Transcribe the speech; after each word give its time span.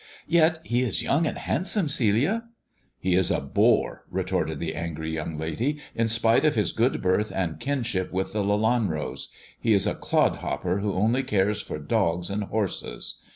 "Yet 0.25 0.61
he 0.63 0.81
is 0.81 1.03
young 1.03 1.27
and 1.27 1.37
handsome, 1.37 1.87
Celia." 1.87 2.45
"He 2.97 3.13
is 3.13 3.29
a 3.29 3.39
bore," 3.39 4.03
retorted 4.09 4.57
the 4.59 4.73
angry 4.73 5.11
young 5.11 5.37
lady, 5.37 5.77
"in 5.93 6.07
spite 6.07 6.43
of 6.43 6.55
his 6.55 6.71
good 6.71 7.03
birth 7.03 7.31
and 7.31 7.59
kinship 7.59 8.11
with 8.11 8.33
the 8.33 8.43
Lelanros; 8.43 9.27
he 9.59 9.75
is 9.75 9.85
a 9.85 9.93
clodhopper 9.93 10.79
who 10.79 10.93
only 10.95 11.21
cares 11.21 11.61
for 11.61 11.77
dogs 11.77 12.31
and 12.31 12.45
horses. 12.45 13.19